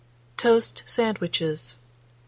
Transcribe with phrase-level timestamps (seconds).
[0.35, 1.75] TOAST SANDWICHES.
[1.77, 1.77] 1877.